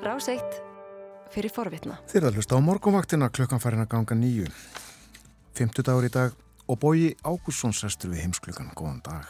Rás 0.00 0.30
1 0.32 0.40
fyrir 1.28 1.52
forvitna. 1.52 1.98
Þeir 2.08 2.30
að 2.30 2.38
hlusta 2.38 2.56
á 2.56 2.60
morgunvaktina 2.64 3.26
klukkan 3.28 3.60
farin 3.60 3.82
að 3.82 3.90
ganga 3.92 4.16
nýju. 4.16 4.46
50 5.60 5.84
dagur 5.84 6.06
í 6.08 6.10
dag 6.14 6.32
og 6.72 6.78
bóji 6.80 7.10
Ágússon 7.20 7.74
sestur 7.76 8.14
við 8.14 8.24
heimsklukan. 8.24 8.72
Góðan 8.72 9.02
dag. 9.04 9.28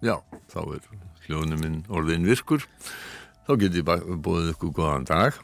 Já, 0.00 0.16
þá 0.48 0.60
er 0.62 0.88
hljóðnum 1.26 1.60
minn 1.60 1.78
orðin 1.92 2.24
virkur. 2.24 2.64
Þá 3.44 3.52
get 3.60 3.76
ég 3.76 3.84
bóðið 3.84 4.54
ykkur 4.54 4.72
góðan 4.72 5.04
dag. 5.10 5.36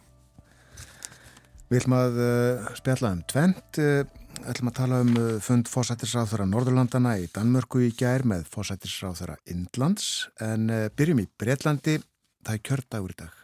Við 1.69 1.83
ætlum 1.83 2.01
að 2.01 2.21
uh, 2.25 2.75
spjalla 2.81 3.13
um 3.13 3.25
tvent. 3.29 3.77
Uh, 3.77 4.47
ætlum 4.49 4.73
að 4.73 4.79
tala 4.81 5.03
um 5.05 5.17
uh, 5.21 5.35
fund 5.45 5.69
fósættisráþara 5.69 6.49
Norðurlandana 6.49 7.19
í 7.21 7.29
Danmörku 7.29 7.85
í 7.85 7.93
gær 7.93 8.25
með 8.25 8.49
fósættisráþara 8.57 9.37
Indlands. 9.53 10.31
En 10.41 10.65
byrjum 10.97 11.27
í 11.27 11.29
Breitlandi. 11.37 12.01
Það 12.47 12.55
er 12.57 12.63
kjördagur 12.69 13.15
í 13.15 13.19
dag. 13.21 13.43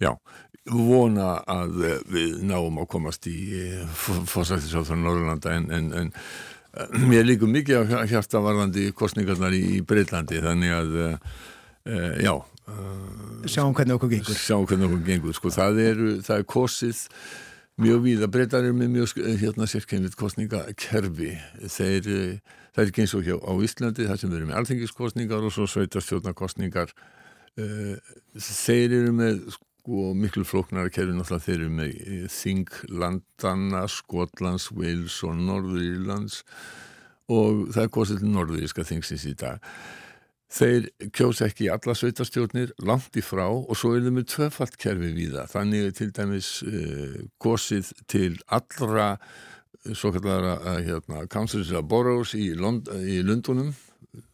Já, 0.00 0.12
vona 0.70 1.32
að 1.48 1.84
við 2.12 2.40
náum 2.48 2.80
að 2.82 2.90
komast 2.92 3.28
í 3.30 3.36
fósættisráþara 3.96 5.00
Norðurlanda 5.00 5.54
en, 5.56 5.68
en, 5.74 5.92
en 6.04 6.14
Mér 7.10 7.24
líkum 7.26 7.50
mikið 7.50 7.90
á 7.98 8.06
hjartavarðandi 8.06 8.92
kostningarnar 8.94 9.54
í 9.56 9.80
Breitlandi 9.82 10.38
þannig 10.44 10.74
að 10.76 10.92
uh, 11.00 11.16
já 12.22 12.34
Sjáum 13.50 13.72
hvernig 13.74 13.96
okkur 13.96 14.12
gengur. 14.12 14.36
Sjáum 14.38 14.66
hvernig 14.68 14.86
okkur 14.86 15.00
gengur 15.08 15.34
sko, 15.34 15.50
það, 15.50 15.80
er, 15.82 16.02
það 16.22 16.36
er 16.36 16.44
kosið 16.46 17.00
mjög 17.80 18.02
víða. 18.04 18.28
Breitar 18.30 18.68
er 18.68 18.76
með 18.76 18.92
mjög 18.94 19.14
hérna, 19.40 19.66
sérkennilegt 19.66 20.18
kostningakerfi 20.20 21.32
þeir, 21.64 22.10
það 22.76 22.84
er 22.84 22.92
ekki 22.92 23.02
eins 23.02 23.16
og 23.18 23.26
hjá 23.26 23.34
á 23.42 23.52
Íslandi 23.66 24.06
það 24.06 24.22
sem 24.22 24.34
verður 24.34 24.50
með 24.52 24.60
alþengiskostningar 24.60 25.48
og 25.48 25.56
svo 25.56 25.66
sveitarstjórnarkostningar 25.72 26.94
þeir 28.40 28.96
eru 29.00 29.12
með 29.16 29.42
og 29.90 30.16
miklu 30.16 30.44
flóknara 30.44 30.90
kerfi 30.92 31.14
náttúrulega 31.16 31.44
þeir 31.46 31.56
eru 31.56 31.70
með 31.74 31.94
eh, 31.94 32.26
Þinglandana, 32.30 33.86
Skotlands, 33.90 34.68
Wales 34.76 35.16
og 35.26 35.38
Norðurírlands 35.40 36.42
og 37.30 37.66
það 37.74 37.82
er 37.82 37.92
kosið 37.94 38.22
til 38.22 38.30
Norðuríska 38.34 38.84
þingsins 38.86 39.26
í 39.30 39.34
dag. 39.38 39.62
Þeir 40.50 40.88
kjósa 41.14 41.46
ekki 41.46 41.68
í 41.68 41.70
alla 41.70 41.94
sveitarstjórnir 41.94 42.72
langt 42.82 43.14
í 43.14 43.22
frá 43.22 43.44
og 43.46 43.70
svo 43.78 43.92
er 43.94 44.02
þau 44.02 44.16
með 44.16 44.26
tvöfalt 44.32 44.74
kerfi 44.82 45.12
við 45.14 45.36
það. 45.36 45.52
Þannig 45.52 45.84
er 45.86 45.94
til 45.94 46.08
dæmis 46.16 46.48
uh, 46.66 47.20
kosið 47.38 47.92
til 48.10 48.32
allra 48.50 49.12
eh, 49.14 49.94
svo 49.94 50.10
kallara 50.16 50.56
uh, 50.58 50.80
hérna, 50.82 51.22
Councils 51.30 51.70
of 51.70 51.86
Boroughs 51.90 52.34
í, 52.34 52.50
Lond 52.58 52.90
í 52.98 53.20
Lundunum 53.22 53.70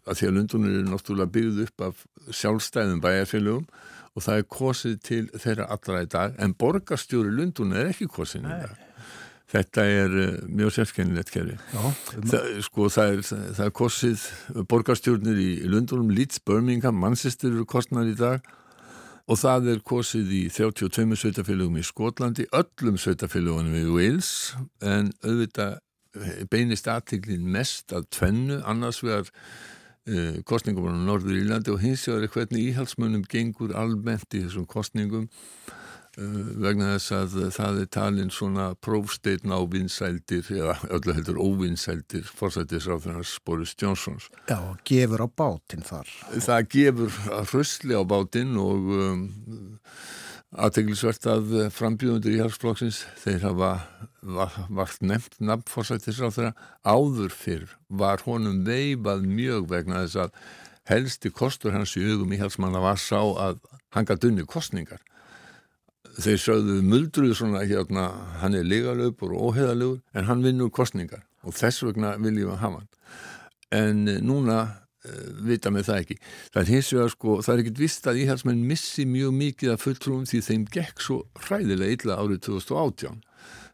að 0.07 0.19
því 0.19 0.29
að 0.29 0.35
Lundunum 0.37 0.73
eru 0.73 0.89
náttúrulega 0.89 1.33
byggð 1.35 1.63
upp 1.67 1.85
af 1.89 2.03
sjálfstæðum 2.41 3.03
bæjarfélögum 3.05 3.69
og 4.17 4.25
það 4.25 4.41
er 4.41 4.51
kosið 4.57 4.99
til 5.05 5.23
þeirra 5.37 5.69
allra 5.75 6.03
í 6.05 6.11
dag 6.11 6.37
en 6.43 6.57
borgarstjóri 6.57 7.33
Lundun 7.37 7.77
er 7.77 7.93
ekki 7.93 8.09
kosið 8.11 8.47
í 8.47 8.53
dag. 8.65 8.77
Þetta 9.47 9.83
er 9.87 10.15
uh, 10.19 10.39
mjög 10.51 10.73
sérskennilegt 10.75 11.31
kerfi. 11.31 11.55
Það, 11.71 12.47
sko, 12.67 12.89
það, 12.91 13.13
er, 13.13 13.21
það 13.55 13.67
er 13.69 13.75
kosið 13.79 14.25
borgarstjórnir 14.73 15.39
í 15.39 15.51
Lundunum, 15.71 16.11
Leeds, 16.11 16.41
Birmingham, 16.43 16.99
Manchester 16.99 17.53
eru 17.53 17.67
kostnar 17.69 18.09
í 18.11 18.17
dag 18.19 18.43
og 19.27 19.39
það 19.39 19.71
er 19.75 19.83
kosið 19.87 20.33
í 20.35 20.43
32 20.55 21.19
sveitafélagum 21.19 21.79
í 21.79 21.87
Skotlandi, 21.87 22.47
öllum 22.55 22.99
sveitafélagunum 22.99 23.79
í 23.79 23.87
Wales 23.91 24.31
en 24.83 25.13
auðvitað 25.23 25.81
beinist 26.51 26.89
aðtiklinn 26.91 27.49
mest 27.53 27.95
að 27.97 28.09
tvennu, 28.15 28.61
annars 28.69 29.03
vegar 29.05 29.31
uh, 29.31 30.39
kostningum 30.49 30.89
á 30.89 30.93
Norður 30.97 31.41
Írlandi 31.41 31.75
og 31.75 31.83
hins 31.85 32.07
vegar 32.09 32.27
er 32.27 32.35
hvernig 32.35 32.71
íhalsmönnum 32.71 33.27
gengur 33.31 33.75
almennt 33.77 34.37
í 34.37 34.45
þessum 34.47 34.67
kostningum 34.71 35.27
uh, 35.27 36.43
vegna 36.65 36.93
þess 36.95 37.15
að 37.17 37.39
það 37.57 37.81
er 37.83 37.91
talin 37.99 38.33
svona 38.35 38.69
prófsteitn 38.83 39.55
á 39.55 39.61
vinsældir 39.73 40.53
eða 40.57 40.77
öllu 40.99 41.17
heldur 41.17 41.41
óvinsældir 41.43 42.29
fórsættisráðurnars 42.39 43.39
Boris 43.47 43.75
Johnsons. 43.81 44.31
Já, 44.51 44.61
gefur 44.89 45.27
á 45.27 45.29
bátinn 45.29 45.87
þar. 45.87 46.13
Það 46.37 46.71
gefur 46.77 47.19
hröstli 47.51 47.99
á 47.99 48.03
bátinn 48.07 48.57
og 48.61 48.95
um, 49.01 49.27
aðteglisvert 50.55 51.27
að 51.29 51.57
frambjöðundur 51.75 52.37
í 52.37 52.41
halsflokksins 52.41 53.03
þeir 53.23 53.49
hafa 53.49 53.71
vart 54.23 55.03
nefnt 55.03 55.41
nafnforsættisráð 55.43 56.37
þeirra 56.37 56.53
áður 56.87 57.35
fyrr. 57.35 57.67
Var 57.89 58.23
honum 58.27 58.63
veifað 58.67 59.27
mjög 59.27 59.69
vegna 59.73 60.05
þess 60.05 60.23
að 60.27 60.39
helsti 60.87 61.33
kostur 61.35 61.75
hans 61.75 61.97
í 61.99 62.05
hugum 62.07 62.33
í 62.33 62.41
halsmanna 62.41 62.83
var 62.83 63.01
sá 63.03 63.19
að 63.19 63.61
hann 63.95 64.07
gæti 64.07 64.31
unni 64.31 64.47
kostningar 64.47 65.03
þeir 66.17 66.39
sögðu 66.41 66.79
muldruðu 66.87 67.35
svona 67.37 67.65
hérna 67.67 68.07
hann 68.41 68.55
er 68.57 68.65
legalöfur 68.65 69.35
og 69.37 69.51
óheðalöfur 69.51 70.01
en 70.17 70.29
hann 70.31 70.45
vinnur 70.47 70.71
kostningar 70.73 71.27
og 71.43 71.57
þess 71.59 71.85
vegna 71.85 72.15
viljum 72.23 72.55
að 72.55 72.63
hafa 72.63 72.81
hann. 72.81 72.91
En 73.75 74.05
núna 74.25 74.61
Eh, 74.67 74.86
vita 75.47 75.73
með 75.73 75.89
það 75.91 76.03
ekki. 76.03 76.17
Það 76.55 76.63
er 76.63 76.73
hins 76.75 76.93
vegar 76.95 77.13
sko, 77.15 77.37
það 77.45 77.55
er 77.55 77.63
ekkit 77.65 77.83
vist 77.83 78.09
að 78.11 78.21
íhalsmenn 78.23 78.63
missi 78.69 79.07
mjög 79.09 79.35
mikið 79.41 79.73
af 79.75 79.85
fulltrúum 79.85 80.29
því 80.29 80.43
þeim 80.47 80.69
gekk 80.77 81.03
svo 81.05 81.19
hræðilega 81.47 81.99
illa 81.99 82.21
árið 82.21 82.43
2018. 82.49 83.21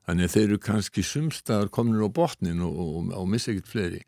Þannig 0.08 0.26
að 0.26 0.34
þeir 0.34 0.48
eru 0.48 0.58
kannski 0.66 1.04
sumstaðar 1.06 1.70
kominir 1.72 2.08
á 2.08 2.10
botnin 2.10 2.64
og, 2.66 2.80
og, 2.82 3.12
og 3.20 3.30
missi 3.30 3.52
ekkit 3.54 3.70
fleiri. 3.70 4.02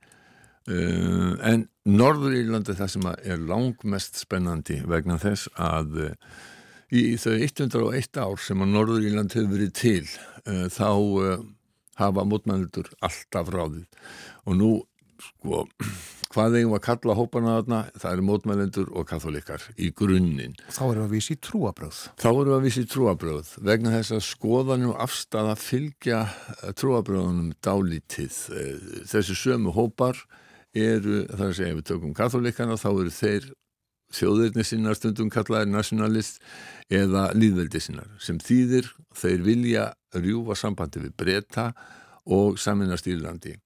Uh, 0.64 1.36
en 1.44 1.66
Norður 1.84 2.38
Írlandi 2.38 2.72
er 2.72 2.78
það 2.78 2.92
sem 2.94 3.08
er 3.12 3.42
langmest 3.50 4.16
spennandi 4.16 4.78
vegna 4.88 5.18
þess 5.20 5.50
að 5.60 5.98
uh, 6.06 6.14
í 6.88 7.18
þau 7.20 7.34
101 7.36 8.20
ár 8.22 8.40
sem 8.40 8.64
að 8.64 8.72
Norður 8.72 9.04
Írland 9.04 9.36
hefur 9.36 9.52
verið 9.52 9.74
til 9.76 10.06
uh, 10.48 10.64
þá 10.72 10.88
hafa 12.00 12.24
mótmældur 12.26 12.88
alltaf 13.04 13.52
ráðið 13.52 13.84
og 14.48 14.56
nú 14.58 14.70
sko 15.22 15.64
hvað 16.34 16.58
eigum 16.58 16.74
að 16.74 16.82
kalla 16.88 17.14
hópana 17.14 17.56
þarna, 17.58 17.80
það 18.02 18.14
eru 18.16 18.26
mótmælendur 18.28 18.88
og 18.98 19.06
katholikar 19.06 19.64
í 19.78 19.90
grunninn. 19.94 20.56
Þá 20.66 20.82
eru 20.88 21.02
við 21.02 21.04
að 21.04 21.14
vísi 21.14 21.36
trúabröð. 21.46 22.00
Þá 22.18 22.28
eru 22.30 22.46
við 22.48 22.56
að 22.56 22.64
vísi 22.66 22.86
trúabröð 22.90 23.52
vegna 23.70 23.92
þess 23.94 24.16
að 24.16 24.24
skoðanum 24.28 24.96
afstæða 25.04 25.56
fylgja 25.62 26.22
eh, 26.26 26.72
trúabröðunum 26.80 27.52
dálítið. 27.64 28.40
Eh, 28.50 28.88
þessi 29.12 29.38
sömu 29.38 29.74
hópar 29.76 30.18
eru, 30.74 31.22
það 31.30 31.44
er 31.44 31.52
að 31.52 31.58
segja, 31.60 31.74
ef 31.74 31.78
við 31.80 31.90
tökum 31.92 32.16
katholikana 32.18 32.80
þá 32.80 32.88
eru 32.92 33.14
þeir 33.14 33.52
þjóðirni 34.14 34.64
sinnar 34.66 34.98
stundum 34.98 35.30
kallaðir 35.32 35.70
nationalist 35.70 36.42
eða 36.92 37.28
líðveldi 37.34 37.80
sinnar 37.82 38.10
sem 38.22 38.38
þýðir 38.42 38.90
þeir 39.16 39.44
vilja 39.46 39.84
rjúfa 40.14 40.56
sambandi 40.58 41.02
við 41.02 41.14
breyta 41.18 41.70
og 42.30 42.58
saminast 42.60 43.08
Írlandi. 43.10 43.56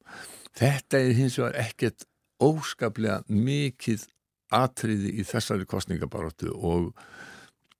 Þetta 0.56 1.00
er 1.00 1.16
hins 1.18 1.38
vegar 1.38 1.58
ekkert 1.64 2.06
óskaplega 2.42 3.22
mikið 3.28 4.06
atriði 4.54 5.12
í 5.20 5.24
þessari 5.28 5.66
kostningabaróttu 5.68 6.52
og, 6.54 6.92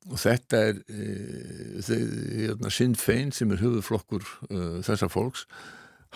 og 0.09 0.21
þetta 0.21 0.63
er 0.69 0.81
e, 0.93 1.07
hérna, 1.89 2.73
Sinn 2.75 2.97
Fein 2.99 3.33
sem 3.33 3.55
er 3.55 3.63
höfuflokkur 3.63 4.27
e, 4.51 4.59
þessar 4.85 5.13
fólks 5.13 5.47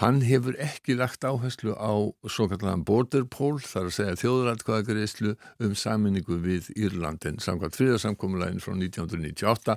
hann 0.02 0.18
hefur 0.26 0.56
ekki 0.58 0.96
lagt 0.98 1.22
áherslu 1.22 1.76
á 1.78 1.94
svo 2.26 2.48
kallan 2.50 2.82
border 2.82 3.22
poll 3.30 3.60
þar 3.62 3.86
að 3.86 3.94
segja 3.94 4.16
þjóðrætkvæðagreyslu 4.22 5.34
um 5.62 5.76
saminningu 5.78 6.38
við 6.42 6.72
Írlandin 6.74 7.38
samkvæmt 7.42 7.78
fríðarsamkomulegin 7.78 8.58
frá 8.64 8.74
1998 8.74 9.76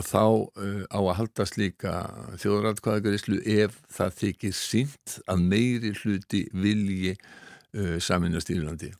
að 0.00 0.08
þá 0.08 0.24
uh, 0.24 0.82
á 0.90 0.98
að 0.98 1.14
halda 1.20 1.46
slíka 1.46 1.94
þjóðrætkvæðagreyslu 2.42 3.38
ef 3.54 3.78
það 3.94 4.18
þykir 4.24 4.58
sínt 4.58 5.16
að 5.30 5.46
meiri 5.54 5.94
hluti 6.00 6.42
vilji 6.50 7.14
uh, 7.78 7.96
saminast 8.02 8.50
í 8.50 8.58
Írlandi. 8.58 8.92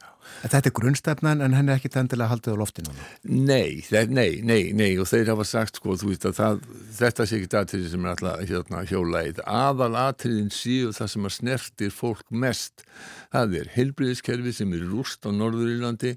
Þetta 0.43 0.71
er 0.71 0.75
grunnstefnan 0.77 1.43
en 1.45 1.55
henni 1.57 1.73
er 1.75 1.81
ekki 1.81 1.91
tendilega 1.93 2.31
haldið 2.33 2.57
á 2.57 2.61
loftinu? 2.61 2.95
Nei, 3.27 3.83
nei, 3.91 4.39
nei, 4.43 4.63
nei 4.77 4.91
og 5.03 5.09
þeir 5.11 5.33
hafa 5.33 5.47
sagt 5.47 5.81
sko, 5.81 5.97
þú 5.99 6.13
veist 6.13 6.27
að 6.31 6.39
það, 6.39 6.63
þetta 6.99 7.27
sé 7.27 7.39
ekki 7.41 7.59
aðtrið 7.61 7.91
sem 7.93 8.07
er 8.07 8.15
alltaf 8.15 8.47
hérna, 8.49 8.85
hjólaið. 8.89 9.43
Aðal 9.51 9.93
aðtriðin 10.07 10.55
síu 10.55 10.95
það 10.97 11.13
sem 11.15 11.29
að 11.29 11.37
snertir 11.39 11.93
fólk 11.95 12.25
mest. 12.45 12.87
Það 13.35 13.61
er 13.61 13.71
helbriðiskerfi 13.77 14.57
sem 14.57 14.75
er 14.79 14.89
rúst 14.91 15.27
á 15.27 15.31
Norður 15.35 15.75
Írlandi 15.75 16.17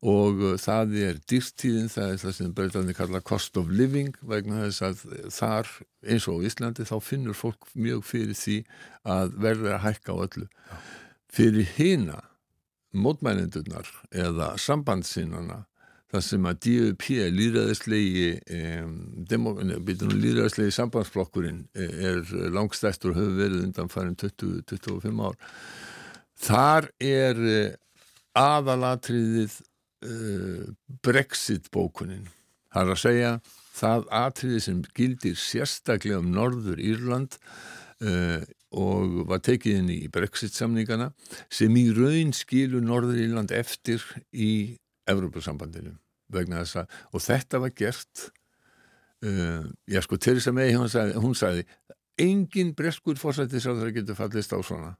og 0.00 0.38
uh, 0.40 0.54
það 0.56 0.94
er 0.96 1.18
dýrstíðin, 1.28 1.90
það 1.92 2.14
er 2.14 2.22
það 2.22 2.36
sem 2.38 2.54
breytandi 2.56 2.94
kalla 2.96 3.20
cost 3.20 3.58
of 3.60 3.68
living 3.68 4.14
vegna 4.24 4.62
þess 4.62 4.86
að 4.86 5.02
þar 5.36 5.74
eins 6.08 6.30
og 6.32 6.46
Íslandi 6.48 6.86
þá 6.88 6.94
finnur 7.04 7.36
fólk 7.36 7.68
mjög 7.76 8.06
fyrir 8.08 8.38
því 8.38 8.56
að 9.04 9.36
verða 9.44 9.76
að 9.76 9.84
hækka 9.84 10.16
á 10.16 10.22
öllu. 10.24 10.48
Já 10.48 10.78
fyrir 11.30 11.68
hýna 11.76 12.20
mótmælendurnar 12.90 13.88
eða 14.10 14.54
sambandsinnana 14.58 15.64
þar 16.10 16.24
sem 16.26 16.46
að 16.50 16.58
DUP 16.66 17.04
líðræðislegi 17.36 18.30
líðræðislegi 19.30 20.74
sambandsflokkurinn 20.74 21.62
e, 21.70 21.86
er 22.10 22.34
langstæstur 22.50 23.12
og 23.12 23.20
hefur 23.20 23.38
verið 23.38 23.68
undan 23.68 23.92
farin 23.92 24.18
20-25 24.18 25.22
ár. 25.22 25.38
Þar 26.40 26.90
er 26.98 27.44
e, 27.46 27.62
aðalatriðið 28.38 29.54
uh, 30.06 30.66
Brexit 31.02 31.70
bókunin 31.74 32.28
Það 32.70 32.84
er 32.84 32.92
að 32.92 33.00
segja 33.02 33.30
það 33.74 34.04
atriði 34.20 34.62
sem 34.62 34.80
gildir 34.94 35.38
sérstaklega 35.38 36.20
um 36.22 36.30
Norður 36.34 36.82
Írland 36.82 37.36
uh, 38.04 38.42
og 38.70 39.24
var 39.30 39.42
tekið 39.42 39.78
inn 39.80 39.90
í 39.90 40.00
Brexit 40.12 40.54
samningana 40.54 41.10
sem 41.50 41.74
í 41.76 41.88
raun 41.94 42.34
skilur 42.36 42.84
Norður 42.84 43.18
Írland 43.24 43.54
eftir 43.54 44.04
í 44.30 44.76
Evrópussambandinu 45.10 45.96
vegna 46.30 46.62
þess 46.62 46.82
að, 46.82 46.98
og 47.10 47.24
þetta 47.24 47.60
var 47.64 47.72
gert 47.74 48.26
uh, 49.26 49.66
já 49.90 50.02
sko 50.06 50.18
Theresa 50.22 50.54
May 50.54 50.76
hún 50.76 50.90
sagði, 50.92 51.16
hún 51.18 51.34
sagði 51.34 51.66
engin 52.20 52.74
breskur 52.76 53.18
fórsættis 53.18 53.66
að 53.66 53.82
það 53.82 53.96
getur 53.96 54.18
fallist 54.18 54.52
á 54.54 54.58
svona. 54.60 54.92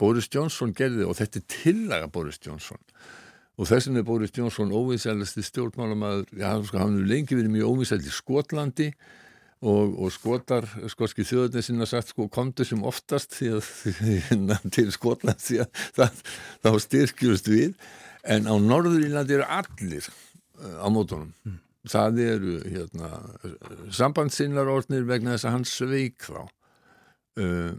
Boris 0.00 0.28
Johnson 0.32 0.74
gerði 0.76 1.06
og 1.06 1.16
þetta 1.20 1.40
er 1.40 1.46
tillaga 1.52 2.08
Boris 2.12 2.40
Johnson 2.42 2.80
og 3.56 3.68
þess 3.70 3.88
vegna 3.88 4.02
er 4.02 4.08
Boris 4.08 4.34
Johnson 4.36 4.74
óvinsælasti 4.74 5.44
stjórnmálamaður, 5.46 6.26
já 6.36 6.50
sko 6.66 6.80
hann 6.82 6.98
hefur 6.98 7.08
lengi 7.12 7.38
verið 7.38 7.54
mjög 7.54 7.70
óvinsælt 7.70 8.08
í 8.08 8.12
Skotlandi 8.12 8.90
og, 9.64 9.94
og 9.96 10.12
skotar, 10.12 10.66
skotski 10.92 11.24
þjóðarnir 11.24 11.64
sinna 11.64 11.86
sagt 11.88 12.12
sko 12.12 12.28
komdu 12.32 12.66
sem 12.66 12.82
oftast 12.84 13.36
því 13.38 13.52
að 13.56 13.70
til 14.76 14.90
Skotland 14.94 15.40
því 15.40 15.62
að 15.64 15.84
það, 15.96 16.20
þá 16.66 16.70
styrkjust 16.84 17.48
við. 17.50 17.72
En 18.26 18.50
á 18.50 18.54
Norðurílandi 18.58 19.38
eru 19.38 19.48
allir 19.48 20.10
uh, 20.10 20.82
á 20.82 20.88
mótunum. 20.92 21.32
Mm. 21.46 21.62
það 21.86 22.20
eru 22.24 22.54
hérna, 22.66 23.10
sambandsinnar 23.94 24.68
orðnir 24.68 25.06
vegna 25.06 25.36
þess 25.36 25.46
að 25.46 25.54
hann 25.54 25.68
sveik 25.70 26.26
þá. 26.26 26.40
Uh, 27.36 27.74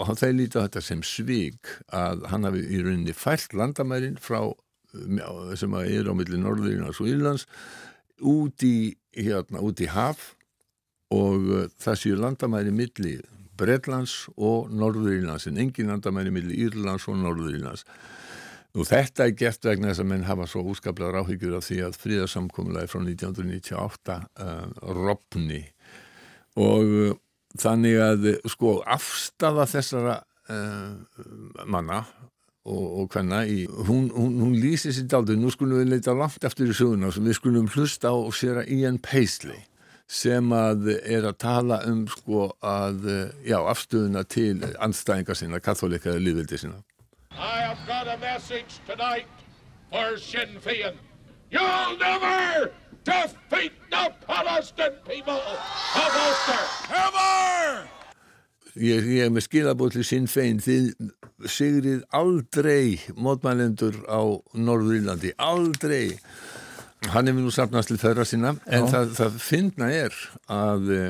og 0.00 0.16
þeir 0.16 0.34
líta 0.36 0.64
þetta 0.64 0.82
sem 0.84 1.02
sveik 1.04 1.70
að 1.92 2.26
hann 2.30 2.46
hafi 2.48 2.62
í 2.68 2.80
rauninni 2.84 3.14
fælt 3.16 3.54
landamærin 3.56 4.18
frá 4.20 4.52
sem 5.58 5.74
að 5.76 5.92
er 5.92 6.08
á 6.10 6.14
milli 6.18 6.38
Norðurílands 6.40 6.98
og 7.02 7.10
Írlands 7.10 7.44
út 8.26 8.64
í, 8.66 8.96
hérna, 9.14 9.62
út 9.62 9.80
í 9.80 9.88
haf 9.90 10.32
og 11.14 11.50
uh, 11.50 11.66
það 11.80 12.00
séu 12.02 12.18
landamæri 12.18 12.72
milli 12.74 13.18
Bredlands 13.60 14.30
og 14.40 14.70
Norðurílands 14.72 15.48
en 15.50 15.60
engin 15.60 15.90
landamæri 15.92 16.32
milli 16.32 16.56
Írlands 16.64 17.08
og 17.10 17.18
Norðurílands 17.20 17.84
og 18.78 18.86
þetta 18.86 19.26
er 19.26 19.34
gert 19.34 19.66
vegna 19.66 19.90
þess 19.90 20.04
að 20.04 20.10
menn 20.12 20.28
hafa 20.28 20.46
svo 20.48 20.62
úskaplega 20.70 21.16
ráhyggjur 21.16 21.56
af 21.58 21.66
því 21.66 21.80
að 21.88 21.98
fríðarsamkomlaði 22.04 22.92
frá 22.92 23.00
1998 23.02 24.18
uh, 24.46 24.64
ropni 25.00 25.64
og 26.60 26.94
uh, 27.02 27.14
þannig 27.58 27.98
að 28.04 28.28
sko 28.50 28.78
afstafa 28.86 29.66
þessara 29.70 30.20
uh, 30.50 31.64
manna 31.66 32.04
og, 32.70 33.08
hvenna 33.10 33.40
í, 33.48 33.64
hún, 33.88 34.10
hún, 34.14 34.36
hún 34.42 34.52
lýsir 34.60 34.92
sér 34.94 35.08
daldur, 35.10 35.38
nú 35.40 35.50
skulum 35.50 35.80
við 35.80 35.94
leita 35.94 36.14
langt 36.14 36.44
eftir 36.44 36.70
í 36.70 36.76
söguna 36.76 37.10
við 37.10 37.38
skulum 37.38 37.70
hlusta 37.72 38.12
á 38.12 38.18
sér 38.36 38.62
að 38.62 38.72
Ian 38.76 39.00
Paisley 39.02 39.64
sem 40.10 40.50
að 40.54 40.88
er 40.98 41.26
að 41.28 41.36
tala 41.38 41.80
um 41.86 42.02
sko 42.10 42.48
að, 42.66 43.04
já, 43.46 43.58
afstöðuna 43.60 44.24
til 44.26 44.56
anstæðingar 44.82 45.38
sinna, 45.38 45.60
katholika 45.62 46.16
líðvildi 46.18 46.58
sinna. 46.58 46.82
I 47.30 47.62
have 47.62 47.78
got 47.86 48.08
a 48.10 48.18
message 48.18 48.80
tonight 48.88 49.30
for 49.92 50.18
Sinn 50.18 50.58
Féin. 50.58 50.98
You'll 51.50 51.96
never 51.98 52.72
defeat 53.04 53.72
the 53.90 54.12
Palestine 54.26 54.98
people 55.06 55.38
of 55.38 56.10
Ulster. 56.26 56.62
Never! 56.90 57.86
Ég, 58.78 59.06
ég 59.06 59.26
er 59.26 59.32
með 59.34 59.46
skilabóð 59.46 59.96
til 59.96 60.04
Sinn 60.06 60.28
Féin, 60.30 60.60
þið 60.62 60.92
sigrið 61.50 62.04
aldrei 62.14 63.00
mótmælendur 63.18 63.96
á 64.06 64.22
Norður-Írlandi, 64.54 65.32
aldrei. 65.38 66.18
Hann 67.08 67.30
hefur 67.30 67.40
nú 67.46 67.52
sapnast 67.54 67.88
til 67.88 67.98
þeirra 68.00 68.26
sína 68.28 68.54
en 68.68 68.84
Já. 68.84 68.90
það, 68.92 69.12
það 69.16 69.38
finna 69.40 69.88
er 69.94 70.16
að 70.52 70.90
uh, 70.92 71.06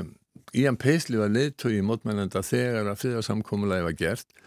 Ian 0.54 0.78
Paisley 0.78 1.18
var 1.18 1.32
leittói 1.34 1.78
í 1.78 1.86
mótmælenda 1.86 2.42
þegar 2.46 2.92
að 2.92 3.02
friðarsamkomulega 3.02 3.88
var 3.88 3.98
gert 3.98 4.38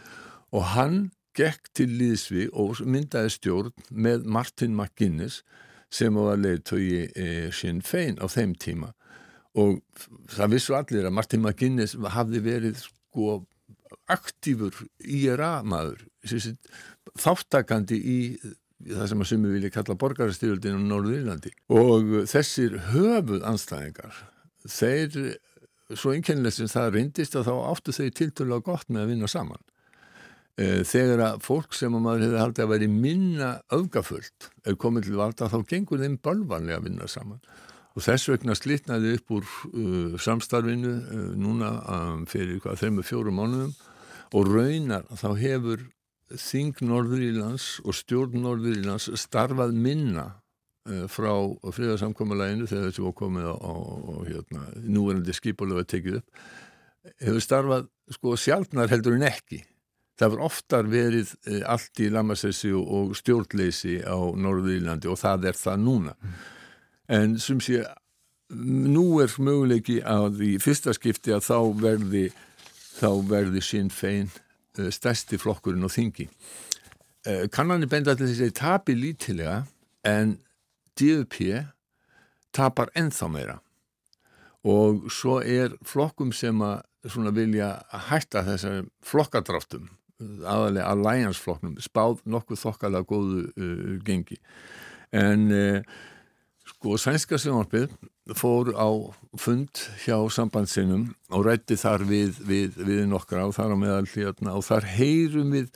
og 0.56 0.72
hann 0.74 0.98
gekk 1.38 1.72
til 1.76 1.90
Líðsvi 2.00 2.48
og 2.54 2.80
myndaði 2.86 3.34
stjórn 3.34 3.86
með 3.90 4.28
Martin 4.30 4.76
McGuinness 4.78 5.42
sem 5.94 6.16
var 6.18 6.40
leittói 6.42 6.84
e, 6.90 7.08
eh, 7.16 7.48
Sinn 7.54 7.82
Fein 7.86 8.20
á 8.22 8.26
þeim 8.32 8.56
tíma 8.60 8.94
og 9.60 9.82
það 10.34 10.56
vissu 10.56 10.78
allir 10.78 11.08
að 11.08 11.18
Martin 11.18 11.44
McGuinness 11.44 11.98
hafði 12.16 12.44
verið 12.46 12.80
sko 12.86 13.42
aktífur 14.12 14.76
IRA 15.00 15.60
maður 15.66 16.06
þáttakandi 17.20 18.00
í 18.00 18.20
það 18.90 19.10
sem 19.12 19.24
að 19.24 19.30
sumi 19.32 19.54
vilja 19.54 19.74
kalla 19.74 19.98
borgarstyrjöldinu 20.00 20.80
á 20.80 20.90
Norður-Írlandi 20.92 21.52
og 21.74 22.14
þessir 22.32 22.78
höfuð 22.92 23.46
anstæðingar 23.48 24.24
þeir, 24.70 25.38
svo 25.94 26.14
einkennilegt 26.16 26.58
sem 26.58 26.72
það 26.72 26.98
reyndist 26.98 27.38
að 27.38 27.50
þá 27.50 27.54
áttu 27.72 27.96
þeir 27.96 28.18
tilturlega 28.20 28.66
gott 28.66 28.90
með 28.90 29.04
að 29.04 29.14
vinna 29.14 29.30
saman. 29.32 29.64
E, 30.54 30.66
þegar 30.86 31.24
að 31.28 31.40
fólk 31.48 31.74
sem 31.74 31.96
að 31.98 32.04
maður 32.06 32.26
hefði 32.28 32.42
haldið 32.44 32.66
að 32.66 32.74
veri 32.76 32.90
minna 32.94 33.52
öfgafullt 33.74 34.50
ef 34.70 34.78
komið 34.82 35.08
til 35.08 35.16
valda 35.18 35.50
þá 35.50 35.58
gengur 35.70 36.04
þeim 36.04 36.20
bölvanlega 36.24 36.80
að 36.80 36.90
vinna 36.90 37.10
saman. 37.10 37.42
Og 37.94 38.06
þess 38.06 38.30
vegna 38.30 38.56
slitnaði 38.58 39.16
upp 39.18 39.34
úr 39.38 39.50
uh, 39.70 40.14
samstarfinu 40.22 40.94
uh, 40.94 41.26
núna 41.38 41.74
um, 41.82 42.24
fyrir 42.30 42.62
hvað, 42.64 42.88
með 42.94 43.10
fjórum 43.10 43.38
mánuðum. 43.38 43.74
Og 44.34 44.50
raunar 44.50 45.06
þá 45.14 45.28
hefur 45.38 45.84
Þing 46.40 46.80
Norðurílands 46.86 47.78
og 47.86 47.96
stjórn 47.98 48.42
Norðurílands 48.44 49.10
starfað 49.22 49.76
minna 49.78 50.26
uh, 50.90 51.06
frá 51.12 51.32
fríðarsamkomalæginu 51.76 52.68
þegar 52.70 52.90
þessi 52.90 53.06
var 53.06 53.16
komið 53.20 53.50
á, 53.50 53.56
á, 53.56 53.74
á 53.74 54.14
hérna, 54.30 54.66
núverandi 54.84 55.36
skipulega 55.38 55.86
tekið 55.94 56.22
upp 56.22 56.44
hefur 57.24 57.44
starfað 57.44 57.88
sko 58.16 58.36
sjálfnar 58.40 58.92
heldur 58.92 59.18
en 59.18 59.28
ekki. 59.28 59.64
Það 60.20 60.36
var 60.36 60.46
oftar 60.46 60.90
verið 60.90 61.34
uh, 61.50 61.64
allt 61.74 62.04
í 62.04 62.10
lamassessi 62.14 62.72
og, 62.78 63.16
stjórnleysi 63.20 64.00
á 64.06 64.18
Norðurílandi 64.18 65.12
og 65.12 65.20
það 65.22 65.50
er 65.52 65.60
það 65.60 65.84
núna. 65.84 66.16
En 67.12 67.38
sem 67.42 67.60
sé 67.64 67.84
nú 68.54 69.20
er 69.24 69.34
möguleiki 69.42 70.00
að 70.06 70.42
í 70.46 70.54
fyrsta 70.62 70.94
skipti 70.96 71.34
að 71.34 71.48
þá 71.48 71.60
verði 71.82 72.26
þá 72.94 73.10
verði 73.28 73.64
sín 73.66 73.90
fein 73.92 74.30
Eh, 74.30 74.43
stærsti 74.74 75.38
flokkurinn 75.38 75.86
og 75.86 75.94
þingi. 75.94 76.28
Eh, 77.26 77.46
kannanir 77.48 77.88
benda 77.88 78.16
til 78.18 78.28
þess 78.28 78.42
að 78.42 78.50
það 78.50 78.58
tapir 78.60 78.98
lítilega 79.00 79.60
en 80.04 80.38
DUP 81.00 81.38
tapar 82.54 82.92
ennþá 83.00 83.30
meira 83.32 83.60
og 84.64 85.08
svo 85.12 85.40
er 85.40 85.74
flokkum 85.88 86.34
sem 86.36 86.60
að 86.64 87.32
vilja 87.36 87.70
hætta 88.10 88.44
þessar 88.48 88.84
flokkadráttum 89.04 89.88
aðalega 90.20 90.90
alliance 90.92 91.42
flokknum 91.42 91.78
spáð 91.84 92.22
nokkuð 92.30 92.62
þokkalega 92.62 93.08
góðu 93.08 93.46
uh, 93.56 93.96
gengi 94.06 94.38
en 95.16 95.48
uh, 95.52 95.80
sko 96.70 96.98
sænska 97.00 97.40
sjónarpið 97.40 97.92
fór 98.32 98.72
á 98.80 98.88
fund 99.36 99.82
hjá 100.06 100.16
sambandsinum 100.32 101.10
og 101.34 101.44
rætti 101.48 101.76
þar 101.80 102.06
við, 102.08 102.40
við, 102.48 102.78
við 102.80 103.04
nokkra 103.12 103.48
og 103.50 103.58
þar 103.58 103.76
á 103.76 103.78
meðal 103.82 104.08
hérna 104.08 104.56
og 104.56 104.64
þar 104.64 104.88
heyrum 104.96 105.52
við 105.52 105.74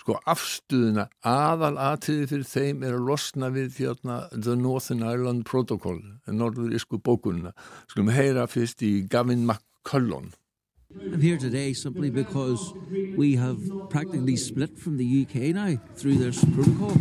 sko 0.00 0.16
afstuðuna 0.32 1.10
aðal 1.28 1.74
aðtiði 1.76 2.28
fyrir 2.30 2.48
þeim 2.48 2.84
er 2.88 2.96
að 2.96 3.08
losna 3.10 3.50
við 3.52 3.82
hérna 3.82 4.22
The 4.32 4.56
Northern 4.56 5.04
Ireland 5.04 5.44
Protocol 5.44 5.98
norður 6.26 6.72
ísku 6.78 7.00
bókununa 7.04 7.52
skulum 7.90 8.12
heyra 8.16 8.46
fyrst 8.48 8.80
í 8.86 9.02
Gavin 9.04 9.44
McCullon. 9.44 10.32
I'm 10.90 11.20
here 11.20 11.38
today 11.38 11.72
simply 11.72 12.10
because 12.10 12.72
we 13.16 13.36
have 13.36 13.60
practically 13.90 14.36
split 14.36 14.76
from 14.76 14.96
the 14.96 15.06
UK 15.22 15.54
now 15.54 15.76
through 15.94 16.16
this 16.16 16.44
protocol 16.56 16.96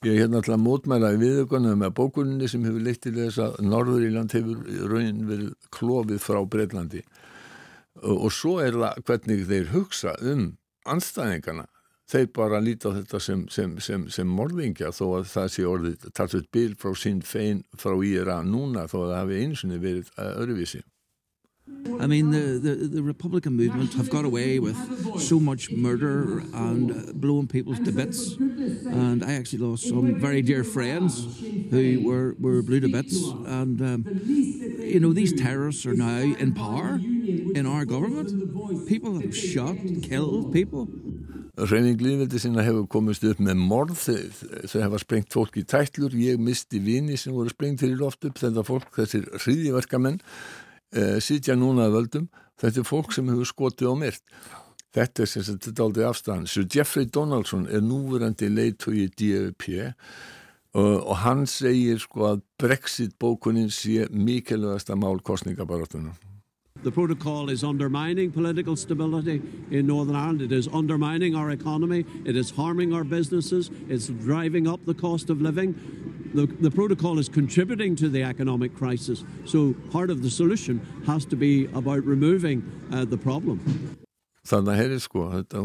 Ég 0.00 0.14
er 0.14 0.22
hérna 0.22 0.38
alltaf 0.40 0.54
að 0.54 0.62
mótmæla 0.64 1.08
í 1.12 1.18
viðökunum 1.20 1.82
með 1.82 1.90
bókunni 1.98 2.46
sem 2.48 2.62
hefur 2.64 2.84
leitt 2.86 3.02
til 3.04 3.10
þess 3.18 3.40
að 3.44 3.58
Norðuríland 3.68 4.32
hefur 4.32 4.62
raunin 4.88 5.26
verið 5.28 5.50
klófið 5.76 6.22
frá 6.24 6.38
Breitlandi 6.48 7.02
og, 8.00 8.30
svo 8.32 8.54
er 8.64 8.78
það 8.80 9.02
hvernig 9.10 9.42
þeir 9.50 9.68
hugsa 9.74 10.14
um 10.24 10.46
anstæðingarna. 10.88 11.66
Þeir 12.08 12.30
bara 12.32 12.62
líta 12.64 12.88
á 12.88 12.96
þetta 12.96 13.20
sem, 13.20 13.42
sem, 13.52 13.74
sem, 13.84 14.06
sem 14.08 14.32
morðingja 14.40 14.88
þó 14.96 15.04
að 15.18 15.28
það 15.34 15.52
sé 15.52 15.66
orðið 15.68 16.08
talsveit 16.16 16.48
bil 16.56 16.72
frá 16.80 16.96
sín 16.96 17.20
fein 17.20 17.60
frá 17.76 17.92
íra 18.00 18.40
núna 18.40 18.86
þó 18.88 19.02
að 19.02 19.10
það 19.10 19.18
hafi 19.18 19.42
einsinni 19.44 19.82
verið 19.84 20.10
öðruvísi. 20.16 20.80
I 22.00 22.06
mean, 22.06 22.30
the, 22.30 22.58
the, 22.58 22.74
the, 22.88 23.02
Republican 23.02 23.54
movement 23.56 23.94
have 23.94 24.10
got 24.10 24.24
away 24.24 24.58
with 24.58 24.76
so 25.20 25.40
much 25.40 25.70
murder 25.70 26.40
and 26.54 26.90
uh, 26.90 27.12
blowing 27.14 27.46
people's 27.46 27.80
to 27.80 27.92
bits. 27.92 28.36
And 28.36 29.24
I 29.24 29.32
actually 29.34 29.58
lost 29.58 29.88
some 29.88 30.18
very 30.20 30.42
dear 30.42 30.64
friends 30.64 31.26
who 31.70 32.02
were, 32.04 32.36
were 32.38 32.62
blew 32.62 32.80
to 32.80 32.88
bits. 32.88 33.16
And, 33.46 33.80
um, 33.82 34.04
you 34.26 35.00
know, 35.00 35.12
these 35.12 35.32
terrorists 35.32 35.84
are 35.86 35.94
now 35.94 36.18
in 36.18 36.54
power 36.54 37.00
in 37.54 37.66
our 37.66 37.84
government. 37.84 38.28
People 38.86 39.14
that 39.14 39.24
have 39.24 39.36
shot, 39.36 39.76
killed 40.02 40.52
people. 40.52 40.88
Reyning 41.60 41.98
lífveldi 42.00 42.38
sinna 42.40 42.62
hefur 42.64 42.86
komist 42.88 43.24
upp 43.28 43.40
með 43.42 43.58
morð, 43.60 43.98
þau 44.00 44.80
hefa 44.80 45.00
sprengt 45.02 45.34
fólk 45.34 45.58
í 45.60 45.64
tætlur, 45.68 46.14
ég 46.16 46.40
misti 46.40 46.80
vini 46.80 47.18
sem 47.20 47.34
voru 47.36 47.52
sprengt 47.52 47.82
til 47.82 47.90
í 47.92 47.98
loft 48.00 48.24
upp, 48.24 48.38
þetta 48.40 48.64
fólk, 48.64 48.88
þessir 48.96 49.26
hriðiverkamenn, 49.34 50.20
uh, 50.96 51.18
sitja 51.22 51.56
núna 51.58 51.88
að 51.88 51.96
völdum, 51.98 52.26
þetta 52.60 52.82
er 52.82 52.88
fólk 52.88 53.14
sem 53.16 53.30
hefur 53.32 53.48
skotið 53.48 53.92
á 53.92 53.94
myrt. 54.04 54.24
Þetta 54.90 55.22
er 55.22 55.30
sem 55.30 55.44
sagt 55.46 55.68
þetta 55.68 55.84
aldrei 55.86 56.06
afstæðan. 56.08 56.48
Sir 56.50 56.66
Jeffrey 56.66 57.06
Donaldson 57.06 57.68
er 57.70 57.84
núverandi 57.84 58.48
leittói 58.50 59.04
í 59.04 59.10
DFP 59.14 59.68
og, 60.74 60.96
og 60.98 61.14
hann 61.22 61.46
segir 61.50 62.00
sko 62.02 62.26
að 62.32 62.42
Brexit 62.58 63.14
bókunin 63.22 63.70
sé 63.70 64.08
mikilvægasta 64.10 64.98
mál 64.98 65.22
kostningabarátunum. 65.22 66.29
The 66.82 66.90
protocol 66.90 67.50
is 67.50 67.62
undermining 67.62 68.32
political 68.32 68.74
stability 68.74 69.42
in 69.70 69.86
Northern 69.86 70.16
Ireland. 70.16 70.42
It 70.42 70.52
is 70.52 70.66
undermining 70.68 71.34
our 71.34 71.50
economy. 71.50 72.06
It 72.24 72.36
is 72.36 72.50
harming 72.50 72.94
our 72.94 73.04
businesses. 73.04 73.70
It's 73.88 74.08
driving 74.08 74.66
up 74.66 74.80
the 74.86 74.94
cost 74.94 75.28
of 75.28 75.42
living. 75.42 75.74
The, 76.34 76.46
the 76.46 76.70
protocol 76.70 77.18
is 77.18 77.28
contributing 77.28 77.96
to 77.96 78.08
the 78.08 78.22
economic 78.22 78.74
crisis. 78.74 79.24
So 79.44 79.74
part 79.90 80.10
of 80.10 80.22
the 80.22 80.30
solution 80.30 80.80
has 81.06 81.24
to 81.26 81.36
be 81.36 81.66
about 81.74 82.04
removing 82.04 82.62
uh, 82.92 83.04
the 83.04 83.18
problem. 83.18 83.60
Þannig 84.48 84.72
að 84.72 84.78
herri 84.80 85.00
sko, 85.04 85.26
þetta 85.34 85.60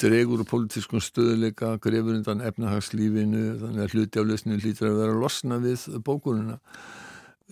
dregur 0.00 0.40
úr 0.40 0.48
politískun 0.48 1.02
stöðuleika, 1.04 1.74
grefur 1.82 2.16
undan 2.16 2.40
efnahagslífinu, 2.48 3.42
þannig 3.60 3.84
að 3.84 3.96
hluti 3.96 4.22
á 4.22 4.24
lesninu 4.24 4.62
hlýtur 4.62 4.88
að 4.88 5.00
vera 5.02 5.16
að 5.16 5.22
losna 5.26 5.58
við 5.62 5.84
bókununa. 6.06 6.56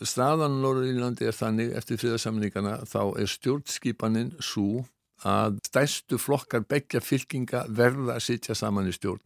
Staðan 0.00 0.62
Norðurlandi 0.62 1.26
er 1.28 1.36
þannig 1.36 1.74
eftir 1.76 1.98
friðarsamningana 2.00 2.78
þá 2.88 3.00
er 3.20 3.28
stjórnskipanin 3.28 4.30
svo 4.40 4.86
að 5.28 5.58
stærstu 5.66 6.16
flokkar 6.16 6.64
begja 6.64 7.02
fylkinga 7.04 7.66
verða 7.68 8.16
að 8.16 8.24
sitja 8.24 8.56
saman 8.56 8.88
í 8.88 8.94
stjórn. 8.96 9.20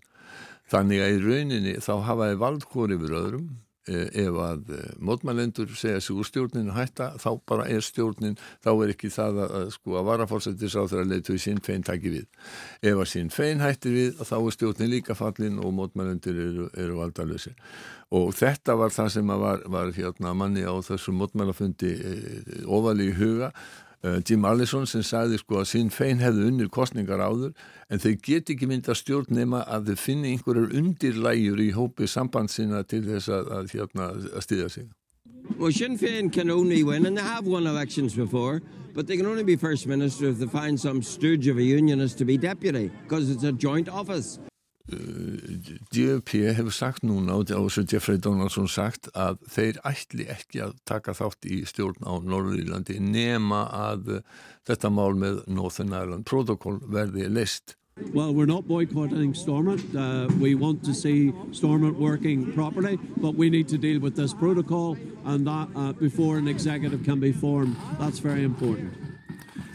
Þannig 0.73 1.05
að 1.05 1.13
í 1.13 1.21
rauninni 1.23 1.75
þá 1.85 1.93
hafaði 2.09 2.41
valdkóri 2.41 2.99
yfir 2.99 3.15
öðrum 3.21 3.49
ef 3.87 4.39
að 4.41 4.71
mótmælendur 5.05 5.73
segja 5.77 6.01
sig 6.01 6.17
úr 6.17 6.29
stjórninu 6.29 6.73
hætta 6.73 7.11
þá 7.21 7.29
bara 7.49 7.67
er 7.69 7.85
stjórnin, 7.85 8.39
þá 8.65 8.71
er 8.73 8.95
ekki 8.95 9.11
það 9.13 9.41
að, 9.45 9.57
að 9.59 9.67
sko 9.77 9.99
að 10.01 10.09
varafórsættis 10.09 10.77
á 10.79 10.83
þeirra 10.89 11.11
leitu 11.11 11.37
í 11.37 11.43
sín 11.43 11.61
fein 11.65 11.85
taki 11.85 12.15
við. 12.15 12.27
Ef 12.81 12.97
að 12.97 13.11
sín 13.13 13.33
fein 13.35 13.61
hættir 13.65 13.97
við 13.97 14.25
þá 14.25 14.37
er 14.39 14.57
stjórnin 14.57 14.93
líka 14.95 15.19
fallin 15.19 15.61
og 15.61 15.77
mótmælendur 15.77 16.41
eru, 16.47 16.69
eru 16.81 16.99
valdalösi. 17.03 17.55
Og 18.15 18.35
þetta 18.37 18.77
var 18.79 18.93
það 18.95 19.09
sem 19.17 19.33
var, 19.45 19.65
var 19.71 19.93
hérna 19.97 20.35
manni 20.39 20.65
á 20.65 20.75
þessum 20.85 21.19
mótmælafundi 21.19 21.95
e, 21.95 22.19
ofali 22.65 23.11
í 23.11 23.17
huga 23.19 23.51
Jim 24.05 24.45
Allison 24.45 24.85
sem 24.85 25.03
sagði 25.07 25.39
sko 25.41 25.63
að 25.63 25.71
sín 25.71 25.91
fein 25.93 26.21
hefði 26.21 26.49
unnir 26.51 26.69
kostningar 26.73 27.23
áður 27.25 27.55
en 27.89 28.03
þeir 28.03 28.19
get 28.27 28.51
ekki 28.53 28.69
mynda 28.69 28.97
stjórn 28.97 29.33
nema 29.33 29.63
að 29.65 29.93
þeir 29.93 30.03
finni 30.03 30.33
einhverjar 30.35 30.75
undirlægjur 30.77 31.63
í 31.65 31.71
hópi 31.73 32.09
sambandsina 32.11 32.83
til 32.85 33.01
þess 33.07 33.33
að, 33.33 33.49
að, 33.59 33.73
hérna, 33.73 34.11
að 34.13 34.45
stýða 34.45 34.69
sig. 34.75 34.91
Well, 35.59 35.73
Sinn 35.73 35.99
Féin 35.99 36.33
can 36.33 36.51
only 36.51 36.83
win, 36.83 37.07
and 37.07 37.17
they 37.17 37.23
have 37.23 37.47
won 37.47 37.67
elections 37.67 38.15
before, 38.15 38.63
but 38.95 39.07
they 39.07 39.17
can 39.17 39.27
only 39.27 39.45
be 39.45 39.57
First 39.57 39.87
Minister 39.87 40.29
if 40.29 40.39
they 40.39 40.47
find 40.47 40.81
some 40.81 41.03
stooge 41.03 41.49
of 41.49 41.59
a 41.59 41.63
unionist 41.63 42.19
to 42.19 42.25
be 42.25 42.37
deputy, 42.37 42.91
because 43.05 43.31
it's 43.31 43.45
a 43.45 43.53
joint 43.53 43.89
office. 43.89 44.39
DFP 44.85 46.43
hefur 46.53 46.75
sagt 46.77 47.07
núna 47.09 47.39
og 47.39 47.47
þessu 47.49 47.87
Jeffrey 47.89 48.19
Donaldson 48.21 48.69
sagt 48.69 49.09
að 49.17 49.39
þeir 49.49 49.79
ætli 49.89 50.27
ekki 50.29 50.61
að 50.67 50.75
taka 50.85 51.15
þátt 51.17 51.49
í 51.49 51.63
stjórn 51.65 52.05
á 52.05 52.21
Norðurlandi 52.21 52.99
nema 53.01 53.65
að 53.73 54.19
þetta 54.69 54.93
mál 54.93 55.17
með 55.17 55.41
Northern 55.49 55.97
Ireland 55.97 56.29
Protocol 56.29 56.83
verði 56.85 57.31
list. 57.33 57.79
Well, 58.13 58.35
we're 58.35 58.45
not 58.47 58.67
boycotting 58.67 59.35
Stormont. 59.35 59.95
Uh, 59.95 60.29
we 60.41 60.57
want 60.57 60.85
to 60.85 60.93
see 60.93 61.33
Stormont 61.53 61.99
working 61.99 62.53
properly, 62.53 62.99
but 63.19 63.37
we 63.37 63.49
need 63.49 63.69
to 63.69 63.79
deal 63.79 64.01
with 64.01 64.17
this 64.17 64.35
protocol 64.35 64.99
and 65.25 65.47
that 65.47 65.69
uh, 65.77 65.93
before 65.93 66.37
an 66.37 66.49
executive 66.49 67.05
can 67.05 67.21
be 67.21 67.33
formed. 67.33 67.77
That's 68.01 68.19
very 68.19 68.43
important. 68.43 69.04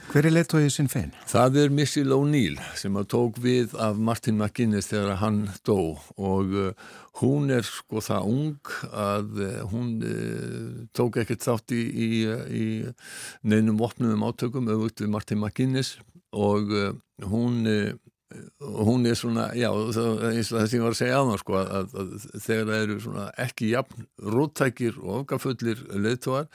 Hver 0.09 0.25
er 0.25 0.33
leittóið 0.33 0.71
sinn 0.73 0.87
fein? 0.89 1.11
Það 1.29 1.57
er 1.61 1.73
Missil 1.77 2.13
O'Neill 2.15 2.55
sem 2.79 2.95
að 2.97 3.11
tók 3.11 3.35
við 3.43 3.75
af 3.77 3.99
Martin 4.01 4.39
McGuinness 4.39 4.89
þegar 4.89 5.19
hann 5.21 5.43
dó 5.67 5.99
og 6.17 6.55
uh, 6.57 6.71
hún 7.19 7.53
er 7.53 7.67
sko 7.67 8.01
það 8.01 8.29
ung 8.31 8.71
að 8.89 9.37
uh, 9.45 9.59
hún 9.69 9.91
uh, 10.01 10.79
tók 10.97 11.19
ekkert 11.21 11.45
þátt 11.45 11.75
í, 11.77 11.83
í, 11.85 12.09
í 12.25 12.65
neinum 13.53 13.77
vopnum 13.77 14.25
átökum 14.25 14.71
auðvitað 14.71 15.05
við 15.05 15.13
Martin 15.13 15.43
McGuinness 15.43 15.99
og 16.33 16.73
hún 17.29 17.61
hún 18.81 19.05
er 19.09 19.17
svona, 19.17 19.47
já, 19.57 19.69
eins 19.69 20.49
og 20.53 20.57
það 20.57 20.67
sem 20.69 20.77
ég 20.79 20.83
var 20.87 20.93
að 20.93 20.99
segja 21.03 21.21
á 21.21 21.29
það 21.29 21.39
sko, 21.43 21.61
að, 21.61 21.71
að, 21.77 21.93
að 22.01 22.43
þegar 22.47 22.67
það 22.67 22.81
eru 22.81 22.99
svona 23.05 23.29
ekki 23.45 23.71
jafn 23.75 24.11
róttækir 24.39 24.99
og 25.05 25.15
ofgafullir 25.21 25.87
leittóar 26.01 26.49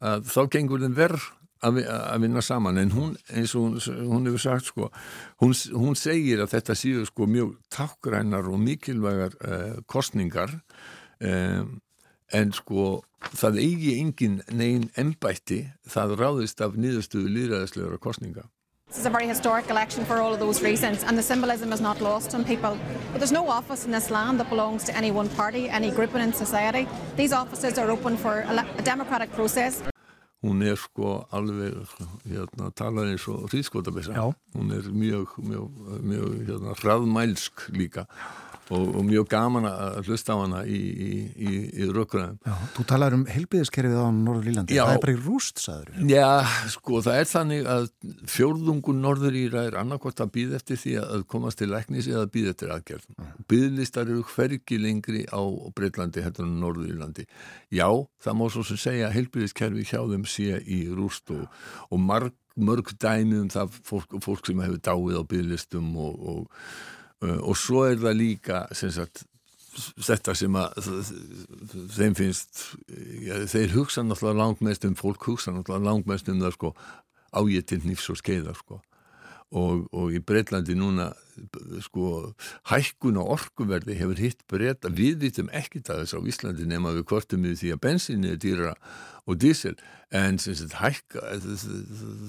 að 0.00 0.32
þá 0.32 0.40
gengur 0.52 0.84
þeim 0.84 0.96
verð 0.96 1.28
að, 1.66 1.80
vinna 2.22 2.42
saman 2.44 2.80
en 2.80 2.94
hún, 2.94 3.12
eins 3.34 3.54
og 3.54 3.66
hún, 3.66 3.78
hún 4.08 4.28
hefur 4.30 4.42
sagt 4.42 4.70
sko, 4.70 4.90
hún, 5.42 5.54
hún 5.76 5.98
segir 5.98 6.42
að 6.42 6.54
þetta 6.56 6.76
séu 6.78 7.04
sko 7.08 7.28
mjög 7.30 7.54
takkrænar 7.72 8.48
og 8.50 8.60
mikilvægar 8.62 9.36
uh, 9.44 9.80
kostningar 9.90 10.56
um, 11.20 11.80
en 12.32 12.54
sko 12.56 13.02
það 13.36 13.60
eigi 13.64 13.98
engin 14.00 14.40
negin 14.52 14.88
embætti 14.98 15.64
það 15.88 16.16
ráðist 16.20 16.62
af 16.64 16.78
niðurstöðu 16.78 17.34
líðræðislegra 17.36 18.00
kostninga 18.00 18.48
This 18.90 18.98
is 18.98 19.06
a 19.06 19.10
very 19.10 19.28
historic 19.28 19.70
election 19.70 20.04
for 20.04 20.16
all 20.16 20.34
of 20.34 20.40
those 20.40 20.62
reasons, 20.62 21.04
and 21.04 21.16
the 21.16 21.22
symbolism 21.22 21.72
is 21.72 21.80
not 21.80 22.00
lost 22.00 22.34
on 22.34 22.44
people. 22.44 22.76
But 23.12 23.18
there's 23.20 23.30
no 23.30 23.48
office 23.48 23.84
in 23.84 23.92
this 23.92 24.10
land 24.10 24.40
that 24.40 24.48
belongs 24.50 24.82
to 24.84 24.96
any 24.96 25.12
one 25.12 25.28
party, 25.28 25.68
any 25.68 25.92
grouping 25.92 26.20
in 26.20 26.32
society. 26.32 26.88
These 27.14 27.32
offices 27.32 27.78
are 27.78 27.88
open 27.88 28.16
for 28.16 28.40
a 28.40 28.82
democratic 28.82 29.30
process. 29.32 29.80
Hún 30.40 30.62
er 30.64 30.78
sko 30.80 31.18
alveg, 31.36 31.74
hérna, 32.24 32.70
talaði 32.72 33.14
eins 33.14 33.26
og 33.28 33.50
hríðskotabessa. 33.50 34.14
Hún 34.54 34.70
er 34.72 34.86
mjög, 34.88 35.34
mjög, 35.44 35.82
mjög, 36.00 36.38
hérna, 36.48 36.76
hraðmælsk 36.80 37.66
líka. 37.76 38.06
Og, 38.70 38.84
og 39.00 39.02
mjög 39.02 39.26
gaman 39.32 39.66
að 39.66 39.96
hlusta 40.06 40.36
á 40.36 40.38
hana 40.38 40.60
í, 40.62 40.78
í, 40.78 41.08
í, 41.42 41.54
í 41.82 41.86
rökkuræðum. 41.90 42.36
Þú 42.76 42.84
talar 42.86 43.16
um 43.16 43.24
helbiðiskerfið 43.26 43.96
á 43.98 44.06
Norður-Írlandi, 44.14 44.76
það 44.78 44.92
er 44.94 45.00
bara 45.02 45.14
í 45.16 45.18
rúst, 45.24 45.62
sagður. 45.64 45.96
Já, 46.06 46.26
sko, 46.70 47.00
það 47.02 47.18
er 47.18 47.30
þannig 47.32 47.70
að 47.74 47.88
fjórðungun 48.30 49.02
Norður-Íra 49.02 49.64
er 49.66 49.78
annarkort 49.80 50.22
að 50.22 50.30
býða 50.36 50.60
eftir 50.60 50.78
því 50.84 50.94
að 51.02 51.24
komast 51.34 51.58
til 51.58 51.70
læknis 51.72 52.10
eða 52.10 52.28
býða 52.30 52.54
eftir 52.54 52.74
aðgerð. 52.76 53.08
Býðlistar 53.50 54.06
eru 54.06 54.22
hverki 54.30 54.78
lengri 54.78 55.24
á 55.26 55.42
Breitlandi 55.74 56.22
heldur 56.28 56.46
en 56.46 56.60
Norður-Írlandi. 56.62 57.26
Já, 57.74 57.88
það 58.22 58.38
má 58.38 58.46
svo 58.54 58.64
sem 58.70 58.80
segja 58.84 59.10
að 59.10 59.16
helbiðiskerfi 59.18 59.88
hjá 59.90 59.98
þeim 60.12 60.28
sé 60.30 60.62
í 60.62 60.84
rúst 60.94 61.34
og, 61.34 61.50
og 61.90 62.06
marg, 62.06 62.38
mörg 62.54 62.94
dæmi 63.02 63.42
um 63.42 63.50
það 63.50 63.74
fólk, 63.86 64.16
fólk 64.22 64.46
sem 64.46 64.62
hefur 64.62 64.78
dáið 64.78 65.18
á 65.18 65.22
býðlistum 65.34 65.90
og, 65.98 66.24
og 66.30 66.64
og 67.20 67.56
svo 67.58 67.84
er 67.88 67.98
það 68.00 68.16
líka 68.16 68.60
sagt, 68.72 69.24
þetta 70.00 70.34
sem 70.38 70.56
að 70.58 70.90
þeim 71.94 72.16
finnst 72.18 72.62
ja, 73.22 73.40
þeir 73.50 73.74
hugsa 73.76 74.04
náttúrulega 74.04 74.40
langt 74.40 74.62
mest 74.64 74.86
um 74.88 74.96
fólk 74.98 75.26
hugsa 75.28 75.54
náttúrulega 75.54 75.86
langt 75.90 76.08
mest 76.10 76.30
um 76.32 76.40
það 76.42 76.56
sko 76.56 76.74
til 77.30 77.82
nýfs 77.86 78.08
og 78.10 78.18
skeiðar 78.18 78.56
sko. 78.58 78.80
Og, 79.50 79.88
og 79.90 80.12
í 80.14 80.20
Breitlandi 80.22 80.76
núna 80.78 81.08
sko 81.82 82.32
hækkun 82.70 83.18
og 83.18 83.32
orkuverði 83.34 83.96
hefur 83.98 84.18
hitt 84.22 84.44
breyta, 84.50 84.88
við 84.88 85.24
vitum 85.24 85.50
ekkit 85.50 85.90
að 85.90 86.04
þess 86.04 86.14
á 86.14 86.20
Íslandi 86.32 86.66
nema 86.70 86.92
við 86.94 87.08
kvartum 87.10 87.46
við 87.46 87.56
því 87.58 87.72
að 87.74 87.80
bensinni 87.82 88.30
er 88.30 88.38
dýra 88.38 88.74
og 89.26 89.40
dísil. 89.42 89.74
En 90.14 90.38
sem 90.38 90.54
sagt 90.54 90.78
hækka 90.78 91.24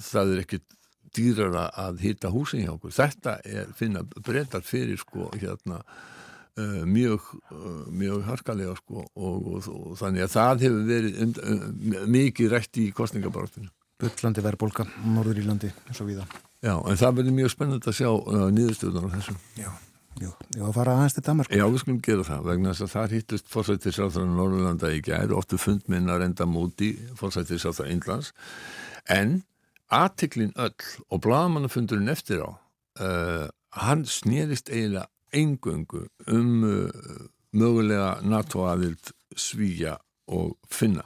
það 0.06 0.34
er 0.34 0.44
ekkit 0.46 0.66
dýrara 1.16 1.68
að 1.76 2.02
hýtta 2.06 2.32
húsin 2.32 2.66
hjá 2.66 2.74
okkur. 2.76 2.94
Þetta 2.96 3.38
er 3.48 3.70
finna 3.78 4.04
breytar 4.04 4.64
fyrir 4.66 5.00
sko 5.02 5.30
hérna 5.36 5.82
uh, 5.82 6.82
mjög, 6.88 7.28
uh, 7.52 7.84
mjög 7.92 8.26
harkalega 8.30 8.76
sko 8.80 9.04
og, 9.04 9.52
og, 9.52 9.70
og 9.76 10.00
þannig 10.00 10.26
að 10.26 10.34
það 10.38 10.66
hefur 10.66 10.90
verið 10.90 11.22
um, 11.26 11.36
um, 11.52 12.02
mikið 12.16 12.52
rætt 12.56 12.82
í 12.82 12.90
kostningabartinu. 12.96 13.72
Böllandi 14.02 14.42
verðbólka, 14.42 14.88
Norður 15.14 15.44
Írlandi 15.44 15.70
eins 15.86 16.02
og 16.02 16.10
viða. 16.10 16.26
Já, 16.62 16.74
en 16.74 16.98
það 16.98 17.18
verður 17.20 17.38
mjög 17.38 17.54
spennand 17.54 17.88
að 17.90 17.98
sjá 18.00 18.10
uh, 18.10 18.48
nýðustöðunar 18.54 19.10
á 19.10 19.16
þessu. 19.18 19.36
Já, 19.58 19.70
ég 20.22 20.62
var 20.62 20.72
að 20.72 20.76
fara 20.80 20.96
aðeins 20.98 21.16
til 21.18 21.24
Danmark. 21.28 21.54
Já, 21.54 21.66
við 21.68 21.84
skulum 21.84 22.02
gera 22.08 22.26
það 22.28 22.50
vegna 22.50 22.74
þess 22.74 22.86
að 22.86 22.92
það 22.96 23.16
hittust 23.18 23.54
fórsættisáþrann 23.54 24.36
Norðurlanda 24.38 24.92
í 24.94 25.00
gæri, 25.06 25.38
oftu 25.38 25.62
fundminna 25.62 26.18
reynda 26.22 26.50
móti 26.50 26.92
fórsættisáþrann 27.20 27.96
Índlands 27.96 28.34
en 29.10 29.40
aðtiklin 29.92 30.54
öll 30.56 30.88
og 31.10 31.22
blagamannafundurinn 31.26 32.12
eftir 32.12 32.44
á 32.48 32.52
uh, 33.00 33.48
hann 33.76 34.06
snýrist 34.06 34.70
eiginlega 34.72 35.08
eingöngu 35.34 36.06
um 36.28 36.64
uh, 36.64 36.90
mögulega 37.52 38.20
NATO-aðild 38.24 39.12
svíja 39.36 39.98
og 40.28 40.56
finna. 40.72 41.04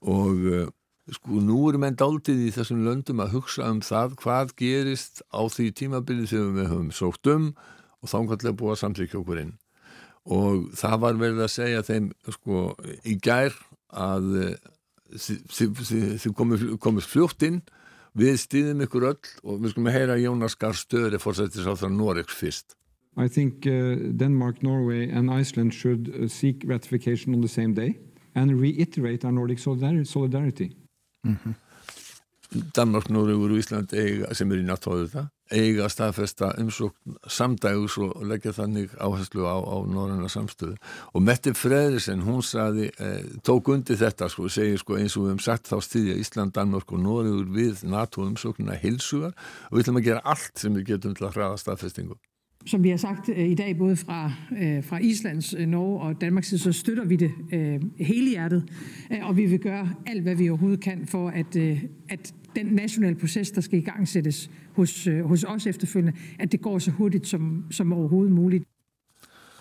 Og 0.00 0.44
uh, 0.46 0.66
sko 1.14 1.40
nú 1.42 1.60
erum 1.70 1.86
enn 1.88 1.98
daldið 1.98 2.44
í 2.48 2.52
þessum 2.54 2.84
löndum 2.86 3.22
að 3.22 3.38
hugsa 3.38 3.70
um 3.70 3.80
það 3.82 4.18
hvað 4.22 4.54
gerist 4.58 5.22
á 5.30 5.42
því 5.46 5.70
tímabili 5.78 6.28
þegar 6.28 6.54
við 6.58 6.70
höfum 6.72 6.92
sókt 6.94 7.30
um 7.32 7.52
og 7.98 8.12
þángallega 8.12 8.58
búið 8.58 8.74
að 8.74 8.82
samþykja 8.82 9.20
okkur 9.22 9.42
inn. 9.42 9.54
Og 10.28 10.68
það 10.76 10.98
var 11.02 11.22
verið 11.22 11.46
að 11.46 11.54
segja 11.54 11.86
þeim 11.86 12.10
sko 12.34 12.64
í 13.08 13.16
gær 13.22 13.54
að 13.88 14.26
þið 15.16 16.28
komist 16.36 17.08
fljótt 17.08 17.46
inn 17.48 17.62
við 18.18 18.40
stýðum 18.42 18.82
ykkur 18.86 19.08
öll 19.12 19.30
og 19.44 19.62
við 19.62 19.72
skulum 19.74 19.92
heyra 19.94 20.18
Jónas 20.18 20.58
Gahr 20.58 20.76
Stöðri 20.76 21.20
fórsættis 21.22 21.68
á 21.68 21.74
það 21.78 21.96
Noregs 21.96 22.34
fyrst 22.34 22.74
I 23.18 23.26
think 23.26 23.66
uh, 23.66 23.96
Denmark, 24.16 24.62
Norway 24.62 25.10
and 25.10 25.28
Iceland 25.28 25.74
should 25.74 26.08
uh, 26.14 26.28
seek 26.28 26.62
ratification 26.64 27.34
on 27.34 27.40
the 27.40 27.48
same 27.48 27.74
day 27.74 27.98
and 28.36 28.60
reiterate 28.60 29.24
our 29.24 29.32
Nordic 29.32 29.58
solidarity. 29.58 30.76
Mm 31.26 31.36
-hmm. 31.36 31.54
Danmark, 32.76 33.10
Norrögur 33.12 33.52
og 33.52 33.60
Ísland 33.60 33.92
eiga, 33.92 34.30
sem 34.36 34.52
er 34.52 34.62
í 34.62 34.68
nattóðu 34.68 35.08
þetta 35.08 35.28
eiga 35.48 35.86
að 35.86 35.92
staðfesta 35.94 36.50
umsókn 36.60 37.16
samdægus 37.28 37.96
og 38.04 38.24
leggja 38.28 38.52
þannig 38.56 38.92
áherslu 39.00 39.46
á, 39.48 39.56
á 39.56 39.76
norræna 39.88 40.28
samstöðu. 40.32 40.76
Og 41.16 41.24
Mette 41.24 41.54
Fredersen, 41.56 42.24
hún 42.26 42.42
saði 42.44 42.90
eh, 43.00 43.24
tók 43.44 43.70
undir 43.72 43.96
þetta, 44.00 44.28
sko, 44.32 44.48
segir 44.52 44.80
sko 44.82 44.98
eins 45.00 45.16
og 45.16 45.24
við 45.24 45.32
hefum 45.32 45.44
sagt 45.44 45.70
þá 45.70 45.78
stýðja 45.84 46.18
Ísland, 46.20 46.56
Danmark 46.56 46.92
og 46.92 47.04
Norrögur 47.04 47.48
við 47.54 47.84
NATO 47.88 48.24
umsóknuna 48.26 48.76
hilsugar 48.80 49.32
og 49.68 49.78
við 49.78 49.86
ætlum 49.86 50.02
að 50.02 50.10
gera 50.10 50.26
allt 50.36 50.60
sem 50.60 50.76
við 50.76 50.92
getum 50.92 51.16
til 51.16 51.28
að 51.28 51.38
hraða 51.38 51.62
staðfestingu 51.64 52.18
Som 52.66 52.82
vi 52.82 52.90
har 52.90 52.96
sagt 52.96 53.28
øh, 53.28 53.48
i 53.48 53.54
dag, 53.54 53.78
både 53.78 53.96
fra, 53.96 54.32
øh, 54.62 54.84
fra 54.84 54.98
Islands, 54.98 55.54
øh, 55.58 55.66
Norge 55.66 56.00
og 56.00 56.20
Danmarks 56.20 56.48
side, 56.48 56.60
så 56.60 56.72
støtter 56.72 57.04
vi 57.04 57.16
det 57.16 57.30
hele 57.98 58.30
hjertet, 58.30 58.70
og 59.22 59.36
vi 59.36 59.46
vil 59.46 59.58
gøre 59.58 59.94
alt, 60.06 60.22
hvad 60.22 60.34
vi 60.34 60.48
overhovedet 60.48 60.80
kan 60.80 61.06
for, 61.06 61.28
at, 61.28 61.56
at 62.08 62.34
den 62.56 62.66
nationale 62.66 63.16
proces, 63.16 63.50
der 63.50 63.60
skal 63.60 63.78
i 63.78 63.82
gang 63.82 64.08
sættes 64.08 64.50
hos, 64.72 65.08
hos 65.24 65.44
os 65.44 65.66
efterfølgende, 65.66 66.18
at 66.38 66.52
det 66.52 66.60
går 66.60 66.78
så 66.78 66.90
hurtigt 66.90 67.26
som, 67.26 67.64
som 67.70 67.92
overhovedet 67.92 68.32
muligt. 68.32 68.64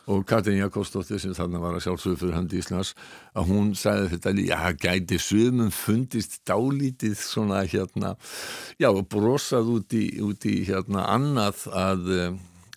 og 0.07 0.25
Katrin 0.25 0.61
Jakobsdóttir 0.61 1.19
sem 1.19 1.33
þarna 1.35 1.59
var 1.59 1.75
að 1.75 1.83
sjálfsögðu 1.83 2.19
fyrir 2.21 2.35
hand 2.37 2.53
Íslands 2.55 2.93
að 3.35 3.49
hún 3.51 3.73
sagði 3.75 4.11
þetta 4.13 4.31
líka 4.37 4.59
já, 4.61 4.77
gæti 4.79 5.17
sögumum 5.19 5.71
fundist 5.75 6.39
dálítið 6.47 7.17
svona 7.19 7.65
hérna 7.67 8.13
já, 8.79 8.87
brosað 8.87 9.73
út 9.75 9.97
í, 9.99 10.05
út 10.23 10.47
í 10.47 10.61
hérna 10.69 11.03
annað 11.11 11.65
að 11.75 12.07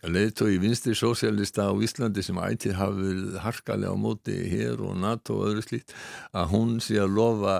leðtói 0.08 0.56
vinstri 0.62 0.94
sósélista 0.96 1.68
á 1.68 1.72
Íslandi 1.76 2.24
sem 2.24 2.38
ætið 2.40 2.76
hafi 2.78 3.04
verið 3.04 3.38
harkalega 3.44 3.92
á 3.92 3.96
móti 4.00 4.36
hér 4.48 4.80
og 4.80 4.96
NATO 5.00 5.40
og 5.40 5.50
öðru 5.50 5.64
slíkt 5.66 5.94
að 6.32 6.52
hún 6.54 6.78
sé 6.80 7.00
að 7.02 7.16
lofa 7.18 7.56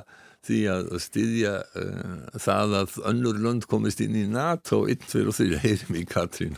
því 0.47 0.61
að 0.73 0.87
styðja 1.05 1.55
uh, 1.77 2.39
það 2.41 2.77
að 2.79 2.95
önnur 3.11 3.41
lönd 3.45 3.67
komist 3.69 4.01
inn 4.01 4.17
í 4.17 4.25
NATO 4.31 4.87
einn 4.89 5.05
fyrir 5.05 5.29
og 5.33 5.37
þeirra 5.37 5.61
heyrim 5.67 6.01
í 6.01 6.07
Katrín 6.09 6.57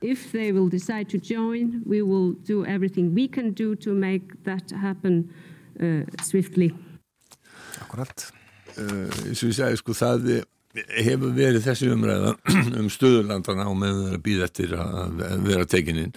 If 0.00 0.32
they 0.32 0.52
will 0.52 0.70
decide 0.72 1.10
to 1.12 1.18
join 1.18 1.82
we 1.84 2.00
will 2.00 2.32
do 2.48 2.64
everything 2.64 3.12
we 3.14 3.28
can 3.28 3.52
do 3.52 3.74
to 3.84 3.92
make 3.92 4.32
that 4.44 4.72
happen 4.72 5.28
uh, 5.76 6.08
swiftly. 6.22 6.72
Akkurat. 7.82 8.32
Uh, 8.78 9.12
Eins 9.28 9.42
og 9.44 9.52
ég 9.52 9.58
segi 9.58 9.80
sko 9.82 9.92
það 9.92 10.32
er 10.38 10.48
hefur 10.74 11.34
verið 11.34 11.64
þessi 11.66 11.90
umræða 11.94 12.34
um 12.80 12.90
stöðurlandana 12.92 13.68
og 13.70 13.78
með 13.80 14.02
að 14.14 14.20
býða 14.26 14.48
eftir 14.50 14.74
að 14.78 15.22
vera 15.46 15.66
tekininn 15.68 16.14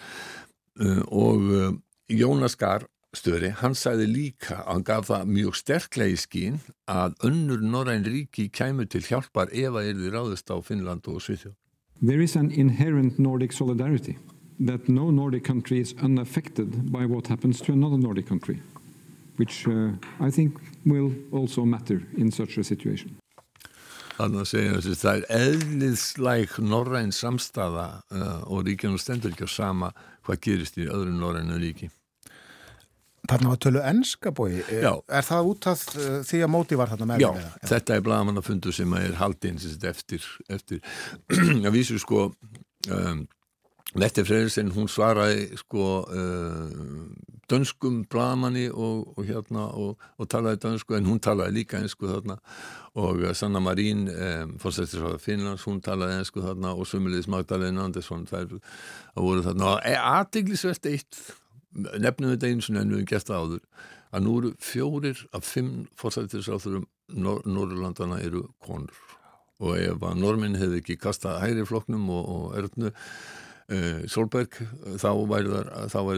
og 1.13 1.79
Jónas 2.13 2.57
Gar 2.59 2.87
störi, 3.13 3.51
hann 3.61 3.75
sagði 3.77 4.07
líka 4.09 4.59
hann 4.65 4.83
gaf 4.85 5.07
það 5.09 5.29
mjög 5.29 5.57
sterklega 5.59 6.13
í 6.13 6.19
skín 6.19 6.59
að 6.89 7.15
önnur 7.29 7.61
Norræn 7.61 8.05
ríki 8.07 8.49
kæmu 8.49 8.87
til 8.89 9.03
hjálpar 9.05 9.53
ef 9.53 9.77
að 9.77 9.89
er 9.91 9.99
því 9.99 10.13
ráðist 10.13 10.49
á 10.49 10.57
Finnland 10.65 11.07
og 11.07 11.21
Svíþjóð. 11.21 11.53
There 12.01 12.21
is 12.21 12.35
an 12.35 12.51
inherent 12.51 13.19
Nordic 13.19 13.53
solidarity 13.53 14.17
that 14.59 14.89
no 14.89 15.11
Nordic 15.11 15.45
country 15.45 15.79
is 15.79 15.93
unaffected 16.01 16.91
by 16.91 17.05
what 17.05 17.27
happens 17.27 17.61
to 17.61 17.73
another 17.73 17.97
Nordic 17.97 18.27
country 18.27 18.61
which 19.37 19.67
uh, 19.67 19.89
I 20.19 20.29
think 20.29 20.57
will 20.85 21.11
also 21.31 21.65
matter 21.65 22.03
in 22.17 22.31
such 22.31 22.57
a 22.57 22.63
situation. 22.63 23.17
Þannig 24.13 24.43
að 24.43 24.49
segja 24.51 24.77
þessi, 24.77 24.95
það 25.01 25.15
er 25.15 25.25
eðliðslæg 25.39 26.55
norræn 26.61 27.13
samstafa 27.15 27.87
uh, 28.13 28.39
og 28.45 28.63
ríkjum 28.67 28.99
stendur 29.01 29.33
ekki 29.33 29.49
á 29.49 29.51
sama 29.51 29.91
hvað 30.23 30.41
gerist 30.45 30.79
í 30.79 30.87
öðru 30.87 31.15
norrænu 31.17 31.59
ríki. 31.61 31.89
Þarna 33.23 33.53
var 33.53 33.59
tölu 33.63 33.81
ennska 33.87 34.33
bói, 34.35 34.59
er, 34.67 34.89
er 35.07 35.25
það 35.25 35.49
út 35.53 35.67
af 35.71 35.85
uh, 35.95 36.17
því 36.27 36.41
að 36.45 36.51
móti 36.53 36.77
var 36.79 36.91
þarna 36.91 37.09
með? 37.13 37.23
Já, 37.23 37.29
með 37.37 37.69
þetta 37.71 37.95
er 37.95 38.03
blagamannafundu 38.05 38.73
sem 38.75 38.97
er 38.99 39.15
haldinn 39.21 39.61
eftir, 39.89 40.27
eftir 40.51 40.83
að 41.67 41.71
vísu 41.73 41.97
sko 42.03 42.27
um, 42.91 43.23
Mette 43.93 44.23
Freyrsson, 44.25 44.71
hún 44.73 44.87
svaraði 44.89 45.51
sko 45.59 45.83
uh, 46.01 46.71
dönskum 47.51 47.99
blagamanni 48.09 48.65
og, 48.71 49.11
og 49.13 49.27
hérna 49.27 49.67
og, 49.77 50.01
og 50.17 50.29
talaði 50.31 50.61
dönsku 50.63 50.95
en 50.97 51.05
hún 51.05 51.21
talaði 51.21 51.59
líka 51.59 51.77
einsku 51.77 52.09
þarna. 52.09 52.39
Og 52.97 53.21
uh, 53.21 53.33
Sanna 53.37 53.61
Marín 53.61 54.07
um, 54.09 54.55
fórsættisráða 54.61 55.21
Finnlands, 55.21 55.67
hún 55.69 55.77
talaði 55.85 56.17
einsku 56.23 56.41
þarna 56.41 56.73
og 56.73 56.89
Sumuliðis 56.89 57.29
Magdalena 57.29 57.85
Andersson 57.85 58.25
það 58.29 58.57
voru 59.13 59.45
þarna. 59.45 59.75
Og 59.75 59.99
aðteglisvert 60.17 60.89
eitt 60.89 61.21
nefnum 61.73 62.33
þetta 62.33 62.49
eins 62.49 62.71
og 62.71 62.81
en 62.81 62.97
við 62.97 63.05
gert 63.13 63.29
það 63.29 63.45
áður 63.45 63.63
að 64.13 64.25
nú 64.25 64.33
eru 64.39 64.51
fjórir 64.61 65.23
af 65.33 65.45
fimm 65.45 65.85
fórsættisráðurum 66.01 66.89
Nor 67.13 67.43
Norrlandana 67.45 68.17
eru 68.23 68.47
konur. 68.63 68.95
Og 69.61 69.77
ef 69.77 70.01
að 70.01 70.19
norminn 70.19 70.57
hefði 70.57 70.81
ekki 70.81 70.99
kastað 71.01 71.41
hægri 71.43 71.65
floknum 71.67 72.07
og, 72.09 72.29
og 72.35 72.45
erðnu 72.57 72.93
Uh, 73.71 74.03
Solberg, 74.11 74.57
þá 74.99 75.09
væri 75.29 75.51
það 75.93 76.09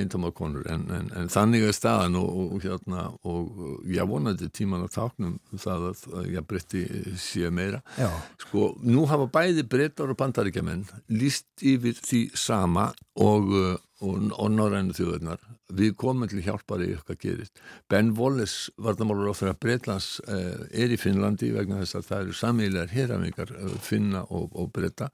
eintama 0.00 0.30
konur. 0.36 0.64
En, 0.72 0.86
en, 0.96 1.10
en 1.16 1.28
þannig 1.32 1.66
er 1.68 1.76
staðan 1.76 2.16
og, 2.20 2.30
og 2.56 2.64
hérna 2.64 3.06
og 3.28 3.84
ég 3.90 4.08
vonandi 4.08 4.48
tíman 4.54 4.86
að 4.86 4.94
táknum 4.96 5.36
það 5.52 5.90
að, 5.90 6.06
að 6.16 6.30
ég 6.36 6.48
breytti 6.48 6.84
sé 7.20 7.52
meira. 7.52 7.82
Já. 8.00 8.08
sko, 8.46 8.72
nú 8.86 9.04
hafa 9.10 9.28
bæði 9.30 9.66
breytar 9.68 10.12
og 10.12 10.18
bandaríkjaman 10.20 10.86
líst 11.12 11.48
yfir 11.60 11.98
því 12.00 12.24
sama 12.38 12.90
og, 13.20 13.52
og, 14.00 14.30
og 14.32 14.52
norrænu 14.54 14.96
þjóðurnar 14.96 15.44
við 15.76 15.94
komum 15.98 16.28
til 16.30 16.42
hjálpar 16.44 16.82
í 16.82 16.90
okkar 16.96 17.18
gerist. 17.20 17.60
Ben 17.90 18.12
Wallace, 18.18 18.72
varðamálur 18.80 19.30
á 19.30 19.38
þeirra 19.38 19.58
Breitlands 19.62 20.10
uh, 20.26 20.66
er 20.72 20.90
í 20.90 20.98
Finnlandi 21.00 21.52
vegna 21.54 21.80
þess 21.82 22.00
að 22.00 22.08
það 22.08 22.24
eru 22.24 22.36
samílar 22.40 22.94
héramingar 22.94 23.54
uh, 23.54 23.74
finna 23.84 24.24
og 24.30 24.70
breyta 24.74 25.10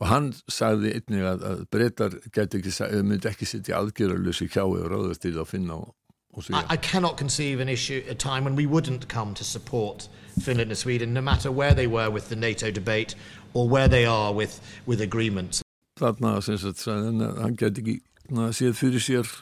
og 0.00 0.08
hann 0.08 0.30
sagði 0.48 0.94
einnig 0.96 1.24
að, 1.28 1.42
að 1.44 1.64
breytar 1.72 2.16
ekki, 2.24 2.72
myndi 3.04 3.28
ekki 3.30 3.48
sittja 3.48 3.80
aðgerðarlösi 3.80 4.48
kjái 4.50 4.64
og 4.64 4.86
ráðast 4.88 5.24
til 5.26 5.36
að 5.36 5.50
finna 5.52 5.80
og, 5.80 5.94
I, 6.48 6.62
I 6.70 6.76
cannot 6.76 7.16
conceive 7.18 7.60
an 7.60 7.68
issue 7.68 8.04
a 8.08 8.14
time 8.14 8.44
when 8.44 8.54
we 8.54 8.64
wouldn't 8.64 9.08
come 9.08 9.34
to 9.34 9.44
support 9.44 10.08
Finland 10.40 10.70
and 10.70 10.78
Sweden 10.78 11.12
no 11.12 11.20
matter 11.20 11.50
where 11.50 11.74
they 11.74 11.88
were 11.88 12.08
with 12.08 12.28
the 12.28 12.36
NATO 12.36 12.70
debate 12.70 13.16
or 13.52 13.68
where 13.68 13.88
they 13.88 14.06
are 14.06 14.32
with, 14.32 14.60
with 14.86 15.02
agreements. 15.02 15.62
Þarna 15.98 16.38
sem 16.40 16.56
sagt 16.56 16.86
hann 16.86 17.58
geti 17.58 17.82
ekki 17.82 17.96
séð 18.54 18.78
fyrir 18.78 19.02
sér 19.02 19.34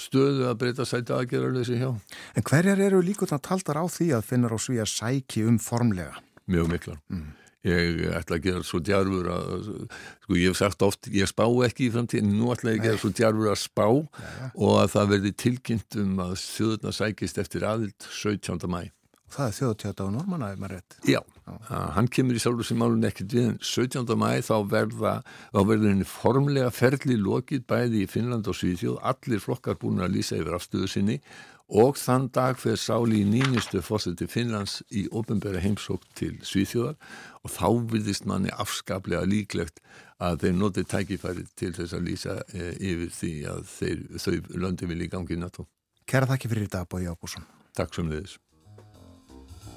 stöðu 0.00 0.48
að 0.48 0.56
breyta 0.64 0.88
sæti 0.88 1.12
aðgerðarlösi 1.14 1.76
hjá. 1.78 1.92
En 2.34 2.48
hverjar 2.48 2.80
eru 2.88 3.04
líka 3.04 3.28
taldar 3.36 3.84
á 3.84 3.86
því 3.86 4.14
að 4.16 4.26
finnar 4.32 4.56
og 4.56 4.64
svíja 4.64 4.88
sæki 4.88 5.44
um 5.44 5.60
formlega? 5.60 6.16
Mjög 6.48 6.72
miklar. 6.72 7.02
Mm 7.12 7.43
ég 7.64 8.02
ætla 8.12 8.38
að 8.38 8.48
gera 8.48 8.64
svo 8.66 8.80
djarfur 8.84 9.30
að, 9.34 9.68
sko 10.24 10.38
ég 10.38 10.52
hef 10.52 10.60
sagt 10.60 10.84
oft, 10.86 11.08
ég 11.12 11.30
spá 11.30 11.44
ekki 11.66 11.88
í 11.88 11.92
framtíðin, 11.94 12.34
nú 12.38 12.52
ætla 12.54 12.74
ég 12.74 12.82
að 12.82 12.88
gera 12.88 13.02
svo 13.02 13.12
djarfur 13.14 13.52
að 13.52 13.62
spá 13.62 13.86
ja. 13.88 14.50
og 14.54 14.82
að 14.82 14.92
það 14.96 15.14
verði 15.14 15.32
tilkynnt 15.44 15.98
um 16.02 16.20
að 16.26 16.36
þjóðurna 16.42 16.94
sækist 17.00 17.40
eftir 17.40 17.66
aðild 17.68 18.10
17. 18.10 18.68
mæ. 18.68 18.82
Það 19.34 19.48
er 19.48 19.54
þjóðutjáta 19.56 20.04
á 20.06 20.08
normanna, 20.14 20.50
ef 20.54 20.60
maður 20.62 20.76
rétt. 20.76 20.96
Já, 21.10 21.18
Já. 21.18 21.54
hann 21.96 22.10
kemur 22.14 22.36
í 22.38 22.42
sjálfur 22.42 22.68
sem 22.68 22.84
álun 22.84 23.08
ekkert 23.08 23.32
við, 23.34 23.48
en 23.50 23.56
17. 23.58 24.12
mæ 24.20 24.28
þá 24.46 24.54
verða, 24.70 25.14
þá 25.50 25.58
verður 25.70 25.90
henni 25.90 26.06
formlega 26.06 26.70
ferli 26.74 27.16
lokið 27.18 27.64
bæði 27.70 28.04
í 28.04 28.10
Finnland 28.12 28.50
og 28.50 28.58
Svíðjóð, 28.60 29.00
allir 29.10 29.42
flokkar 29.42 29.80
búin 29.80 30.04
að 30.04 30.14
lýsa 30.14 30.38
yfir 30.38 30.54
afstöðu 30.54 30.90
sinni 30.92 31.18
og 31.74 31.96
þann 31.96 32.28
dag 32.34 32.58
fyrir 32.60 32.78
sáli 32.78 33.22
í 33.22 33.28
nýnistu 33.28 33.80
fórseti 33.82 34.28
Finnlands 34.28 34.82
í 34.92 35.06
ofinbæra 35.10 35.62
heimsók 35.64 36.04
til 36.14 36.36
Svíþjóðar 36.44 36.98
og 37.42 37.54
þá 37.54 37.68
virðist 37.90 38.28
manni 38.28 38.52
afskaplega 38.52 39.24
líklegt 39.26 39.80
að 40.22 40.44
þeir 40.44 40.56
notið 40.60 40.88
tækifæri 40.92 41.46
til 41.56 41.72
þess 41.74 41.96
að 41.96 42.06
lýsa 42.10 42.38
e, 42.52 42.70
yfir 42.78 43.12
því 43.18 43.34
að 43.50 43.66
þeir, 43.72 44.06
þau 44.20 44.60
löndi 44.62 44.90
vilja 44.92 45.08
í 45.08 45.12
gangi 45.16 45.36
í 45.36 45.40
NATO. 45.40 45.66
Kæra 46.04 46.28
þakki 46.28 46.52
fyrir 46.52 46.68
þetta, 46.68 46.86
Bói 46.86 47.08
Ábússon. 47.08 47.48
Takk 47.74 47.96
sem 47.96 48.12
leiðis. 48.12 48.36